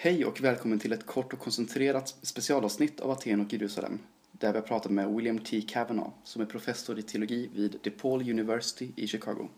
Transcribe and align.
Hej 0.00 0.24
och 0.24 0.40
välkommen 0.40 0.78
till 0.78 0.92
ett 0.92 1.06
kort 1.06 1.32
och 1.32 1.38
koncentrerat 1.38 2.16
specialavsnitt 2.22 3.00
av 3.00 3.10
Aten 3.10 3.40
och 3.40 3.52
Jerusalem 3.52 3.98
där 4.32 4.52
vi 4.52 4.58
har 4.58 4.66
pratat 4.66 4.92
med 4.92 5.14
William 5.14 5.38
T. 5.38 5.60
Kavanaugh 5.60 6.10
som 6.24 6.42
är 6.42 6.46
professor 6.46 6.98
i 6.98 7.02
teologi 7.02 7.50
vid 7.54 7.78
DePaul 7.82 8.30
University 8.30 8.88
i 8.96 9.06
Chicago. 9.06 9.48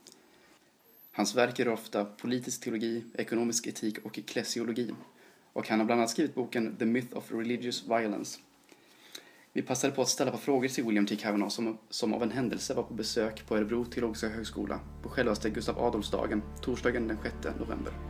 Hans 1.12 1.37
verk 1.37 1.58
är 1.58 1.68
ofta 1.68 2.04
politisk 2.04 2.61
teologi, 2.61 3.04
ekonomisk 3.14 3.66
etik 3.66 3.98
och 4.04 4.18
eklesiologi 4.18 4.95
och 5.53 5.68
han 5.68 5.79
har 5.79 5.87
bland 5.87 6.00
annat 6.00 6.10
skrivit 6.10 6.34
boken 6.34 6.76
The 6.76 6.84
Myth 6.84 7.16
of 7.16 7.32
Religious 7.32 7.84
Violence. 7.88 8.40
Vi 9.52 9.62
passade 9.62 9.92
på 9.92 10.02
att 10.02 10.08
ställa 10.08 10.30
på 10.30 10.38
frågor 10.38 10.68
till 10.68 10.84
William 10.84 11.06
T. 11.06 11.16
Kavanaugh 11.16 11.50
som, 11.50 11.78
som 11.90 12.14
av 12.14 12.22
en 12.22 12.30
händelse 12.30 12.74
var 12.74 12.82
på 12.82 12.94
besök 12.94 13.46
på 13.46 13.56
Örebro 13.56 13.84
teologiska 13.84 14.28
högskola 14.28 14.80
på 15.02 15.08
självaste 15.08 15.50
Gustav 15.50 15.78
Adolfsdagen, 15.78 16.42
torsdagen 16.62 17.09
den 17.09 17.18
6 17.22 17.34
november. 17.59 18.09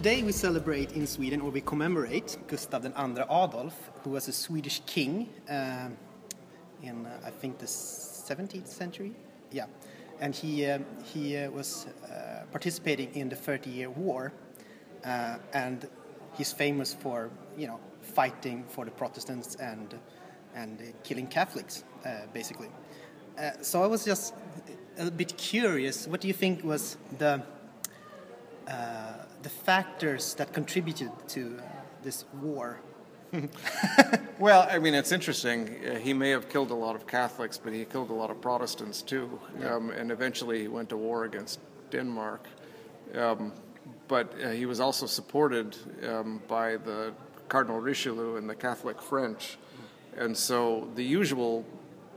Today 0.00 0.22
we 0.22 0.32
celebrate 0.32 0.92
in 0.92 1.06
Sweden, 1.06 1.42
or 1.42 1.50
we 1.50 1.60
commemorate 1.60 2.38
Gustav 2.46 2.86
II 2.86 2.92
Adolf, 2.96 3.90
who 4.02 4.08
was 4.08 4.28
a 4.28 4.32
Swedish 4.32 4.80
king 4.86 5.28
uh, 5.46 5.90
in, 6.82 7.04
uh, 7.04 7.20
I 7.22 7.28
think, 7.28 7.58
the 7.58 7.66
17th 7.66 8.66
century. 8.66 9.12
Yeah, 9.52 9.66
and 10.18 10.34
he 10.34 10.64
uh, 10.64 10.78
he 11.04 11.36
uh, 11.36 11.50
was 11.50 11.86
uh, 11.86 12.44
participating 12.50 13.14
in 13.14 13.28
the 13.28 13.36
Thirty 13.36 13.68
Year 13.68 13.90
War, 13.90 14.32
uh, 15.04 15.36
and 15.52 15.86
he's 16.32 16.50
famous 16.50 16.94
for 16.94 17.28
you 17.58 17.66
know 17.66 17.78
fighting 18.00 18.64
for 18.68 18.86
the 18.86 18.90
Protestants 18.92 19.56
and 19.56 19.94
and 20.54 20.78
killing 21.04 21.26
Catholics, 21.26 21.84
basically. 22.32 22.70
so 23.60 23.82
I 23.82 23.86
was 23.86 24.06
just 24.06 24.32
a 24.96 25.10
bit 25.10 25.36
curious. 25.36 26.08
What 26.08 26.22
do 26.22 26.28
you 26.28 26.34
think 26.34 26.64
was 26.64 26.96
the 27.18 27.42
the 28.66 29.09
factors 29.64 30.34
that 30.34 30.52
contributed 30.52 31.10
to 31.28 31.58
uh, 31.58 31.62
this 32.02 32.24
war? 32.40 32.80
well, 34.38 34.66
I 34.68 34.78
mean, 34.78 34.94
it's 34.94 35.12
interesting. 35.12 35.76
Uh, 35.86 35.94
he 35.96 36.12
may 36.12 36.30
have 36.30 36.48
killed 36.48 36.70
a 36.70 36.74
lot 36.74 36.96
of 36.96 37.06
Catholics, 37.06 37.58
but 37.62 37.72
he 37.72 37.84
killed 37.84 38.10
a 38.10 38.14
lot 38.14 38.30
of 38.30 38.40
Protestants 38.40 39.02
too. 39.02 39.40
Yeah. 39.60 39.74
Um, 39.74 39.90
and 39.90 40.10
eventually 40.10 40.62
he 40.62 40.68
went 40.68 40.88
to 40.88 40.96
war 40.96 41.24
against 41.24 41.60
Denmark. 41.90 42.46
Um, 43.14 43.52
but 44.08 44.34
uh, 44.42 44.50
he 44.50 44.66
was 44.66 44.80
also 44.80 45.06
supported 45.06 45.76
um, 46.08 46.42
by 46.48 46.76
the 46.76 47.12
Cardinal 47.48 47.80
Richelieu 47.80 48.36
and 48.36 48.48
the 48.48 48.54
Catholic 48.54 49.00
French. 49.00 49.58
And 50.16 50.36
so 50.36 50.88
the 50.96 51.04
usual 51.04 51.64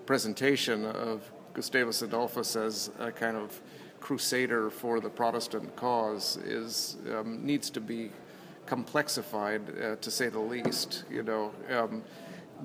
presentation 0.05 0.85
of 0.85 1.31
Gustavus 1.53 2.01
Adolphus 2.01 2.55
as 2.55 2.91
a 2.99 3.11
kind 3.11 3.37
of 3.37 3.61
crusader 4.03 4.69
for 4.69 4.99
the 4.99 5.09
Protestant 5.09 5.73
cause 5.77 6.35
is 6.43 6.97
um, 7.15 7.45
needs 7.45 7.69
to 7.69 7.79
be 7.79 8.11
complexified, 8.67 9.61
uh, 9.81 9.95
to 9.95 10.11
say 10.11 10.27
the 10.27 10.39
least. 10.39 11.05
You 11.09 11.23
know, 11.23 11.51
um, 11.71 12.03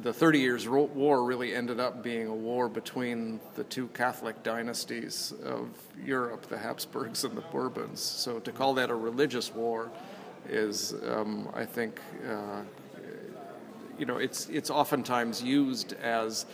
the 0.03 0.12
Thirty 0.12 0.41
Years' 0.41 0.69
War 0.69 1.25
really 1.25 1.55
ended 1.55 1.78
up 1.78 2.03
being 2.03 2.27
a 2.27 2.34
war 2.34 2.69
between 2.69 3.39
the 3.55 3.62
two 3.64 3.86
Catholic 3.94 4.42
dynasties 4.42 5.33
of 5.44 5.69
Europe, 6.05 6.42
the 6.48 6.59
Habsburgs 6.59 7.22
and 7.22 7.36
the 7.36 7.47
Bourbons. 7.53 8.00
So 8.00 8.41
to 8.41 8.50
call 8.50 8.75
that 8.75 8.91
a 8.91 8.97
religious 8.97 9.55
war 9.55 9.91
is, 10.48 10.94
um, 11.06 11.48
I 11.55 11.64
think, 11.64 12.00
uh, 12.28 12.62
you 13.97 14.06
know, 14.06 14.19
it's 14.19 14.48
it's 14.48 14.70
oftentimes 14.70 15.41
used 15.41 15.92
as 16.03 16.47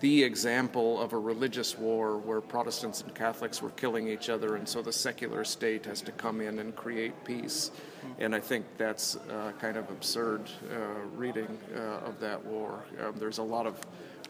the 0.00 0.22
example 0.22 1.00
of 1.00 1.12
a 1.12 1.18
religious 1.18 1.78
war 1.78 2.18
where 2.18 2.40
Protestants 2.40 3.02
and 3.02 3.14
Catholics 3.14 3.62
were 3.62 3.70
killing 3.70 4.08
each 4.08 4.28
other, 4.28 4.56
and 4.56 4.68
so 4.68 4.82
the 4.82 4.92
secular 4.92 5.44
state 5.44 5.84
has 5.86 6.00
to 6.02 6.12
come 6.12 6.40
in 6.40 6.58
and 6.58 6.74
create 6.74 7.12
peace. 7.24 7.70
And 8.18 8.34
I 8.34 8.40
think 8.40 8.64
that's 8.76 9.16
uh, 9.16 9.52
kind 9.60 9.76
of 9.76 9.90
absurd 9.90 10.42
uh, 10.70 10.76
reading 11.16 11.58
uh, 11.74 12.06
of 12.06 12.18
that 12.20 12.44
war. 12.44 12.84
Um, 13.02 13.14
there's 13.18 13.38
a 13.38 13.42
lot 13.42 13.66
of 13.66 13.80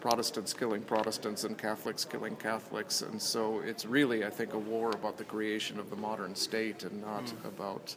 Protestants 0.01 0.53
killing 0.53 0.83
Protestants 0.83 1.45
and 1.45 1.57
Catholics 1.57 2.05
killing 2.05 2.37
Catholics, 2.37 3.03
and 3.03 3.21
so 3.21 3.61
it's 3.61 3.87
really, 3.87 4.25
I 4.25 4.31
think, 4.31 4.55
a 4.55 4.59
war 4.59 4.91
about 4.91 5.17
the 5.17 5.25
creation 5.25 5.79
of 5.79 5.89
the 5.89 5.97
modern 5.97 6.35
state 6.35 6.85
and 6.85 7.01
not 7.01 7.25
mm. 7.25 7.45
about 7.47 7.95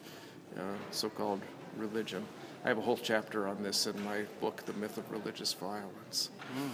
uh, 0.57 0.62
so 0.91 1.09
called 1.09 1.41
religion. 1.78 2.25
I 2.63 2.69
have 2.69 2.78
a 2.78 2.81
whole 2.81 2.97
chapter 2.97 3.47
on 3.47 3.62
this 3.62 3.88
in 3.88 4.03
my 4.03 4.23
book, 4.41 4.63
The 4.66 4.73
Myth 4.73 4.97
of 4.97 5.12
Religious 5.12 5.53
Violence. 5.53 6.29
Mm 6.57 6.72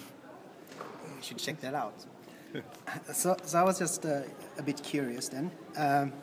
you 1.15 1.21
should 1.21 1.37
check 1.37 1.59
that 1.61 1.73
out. 1.73 2.05
so, 3.13 3.35
so 3.43 3.59
I 3.59 3.63
was 3.63 3.79
just 3.79 4.05
uh, 4.05 4.21
a 4.57 4.63
bit 4.63 4.83
curious 4.83 5.29
then. 5.29 5.51
Um, 5.75 6.13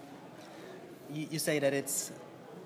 you, 1.12 1.26
you, 1.32 1.38
say 1.38 1.58
that 1.58 1.72
it's 1.72 2.12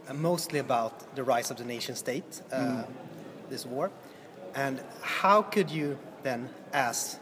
uh, 0.08 0.14
mostly 0.14 0.58
about 0.58 1.14
the 1.16 1.24
rise 1.24 1.50
of 1.50 1.56
the 1.56 1.64
nation 1.64 1.94
state, 1.94 2.42
uh, 2.52 2.56
mm. 2.56 2.86
this 3.48 3.64
war. 3.64 3.90
And 4.54 4.80
how 5.00 5.42
could 5.42 5.70
you 5.70 5.98
then, 6.22 6.48
as 6.72 7.18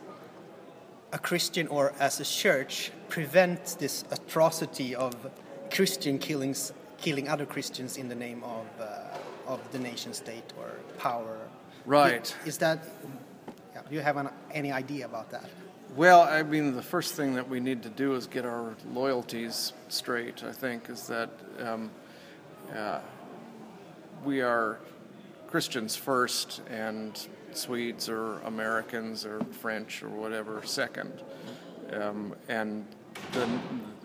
a 1.13 1.19
Christian 1.19 1.67
or 1.69 1.93
as 1.99 2.21
a 2.21 2.25
church, 2.25 2.91
prevent 3.09 3.77
this 3.79 4.05
atrocity 4.11 4.95
of 4.95 5.15
Christian 5.71 6.19
killings, 6.19 6.73
killing 6.99 7.29
other 7.29 7.47
Christians 7.47 7.97
in 7.97 8.09
the 8.09 8.15
name 8.15 8.43
of, 8.45 8.67
uh, 8.81 9.53
of 9.53 9.61
the 9.73 9.79
nation 9.79 10.13
state 10.13 10.53
or 10.59 10.71
power? 10.99 11.39
Right. 11.85 12.35
Is 12.47 12.59
that 12.59 12.85
do 13.93 13.99
you 13.99 14.03
have 14.03 14.17
an, 14.17 14.31
any 14.53 14.73
idea 14.73 15.05
about 15.05 15.29
that? 15.33 15.45
Well, 15.95 16.23
I 16.23 16.43
mean, 16.43 16.75
the 16.75 16.83
first 16.83 17.15
thing 17.15 17.35
that 17.35 17.47
we 17.47 17.61
need 17.61 17.83
to 17.83 17.91
do 17.91 18.15
is 18.15 18.27
get 18.27 18.47
our 18.47 18.75
loyalties 18.91 19.75
straight. 19.89 20.43
I 20.43 20.51
think 20.51 20.89
is 20.89 21.07
that 21.09 21.29
um, 21.61 21.91
uh, 22.75 23.01
we 24.25 24.41
are 24.41 24.79
Christians 25.47 25.95
first, 25.95 26.63
and 26.71 27.29
Swedes 27.53 28.09
or 28.09 28.39
Americans 28.47 29.27
or 29.27 29.45
French 29.61 30.03
or 30.03 30.09
whatever 30.09 30.63
second, 30.65 31.23
um, 31.93 32.35
and 32.49 32.87
then 33.33 33.61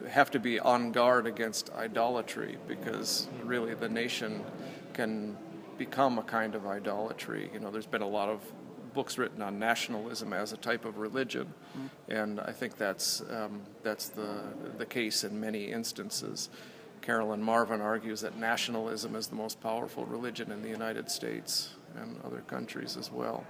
have 0.10 0.30
to 0.32 0.40
be 0.40 0.60
on 0.60 0.92
guard 0.92 1.26
against 1.26 1.70
idolatry 1.76 2.58
because 2.68 3.30
really 3.42 3.74
the 3.74 3.88
nation 3.88 4.44
can 4.92 5.38
become 5.78 6.20
a 6.20 6.24
kind 6.24 6.56
of 6.56 6.68
idolatry. 6.68 7.50
You 7.54 7.62
know, 7.62 7.72
there's 7.72 7.86
been 7.86 8.02
a 8.02 8.10
lot 8.10 8.28
of 8.28 8.42
books 8.98 9.20
written 9.20 9.44
on 9.44 9.60
nationalism 9.60 10.34
as 10.34 10.54
a 10.54 10.58
type 10.58 10.84
of 10.84 10.98
religion, 10.98 11.46
mm-hmm. 11.46 12.12
and 12.12 12.40
I 12.40 12.52
think 12.52 12.78
that's 12.78 13.22
um, 13.30 13.62
that's 13.84 14.10
the 14.10 14.32
the 14.80 14.88
case 14.88 15.24
in 15.24 15.40
many 15.40 15.66
instances. 15.66 16.50
Carolyn 17.02 17.44
Marvin 17.44 17.80
argues 17.80 18.22
that 18.22 18.38
nationalism 18.40 19.16
is 19.16 19.28
the 19.28 19.36
most 19.36 19.62
powerful 19.62 20.04
religion 20.08 20.52
in 20.52 20.64
the 20.64 20.70
United 20.70 21.12
States 21.12 21.76
and 21.96 22.20
other 22.26 22.42
countries 22.48 22.98
as 22.98 23.12
well. 23.12 23.46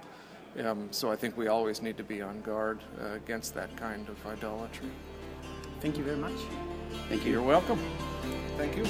Um, 0.62 0.88
so 0.90 1.10
I 1.10 1.16
think 1.16 1.38
we 1.38 1.48
always 1.48 1.80
need 1.80 1.96
to 1.96 2.04
be 2.04 2.20
on 2.20 2.42
guard 2.42 2.80
uh, 3.00 3.14
against 3.14 3.54
that 3.54 3.74
kind 3.76 4.06
of 4.10 4.26
idolatry. 4.26 4.90
Thank 5.80 5.96
you 5.96 6.04
very 6.04 6.18
much. 6.18 6.38
Thank 7.08 7.24
you. 7.24 7.32
You're 7.32 7.42
welcome. 7.42 7.80
Thank 8.58 8.76
you. 8.76 8.84